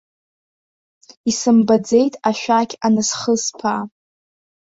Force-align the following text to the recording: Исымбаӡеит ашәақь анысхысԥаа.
Исымбаӡеит 1.29 2.13
ашәақь 2.29 2.75
анысхысԥаа. 2.85 3.81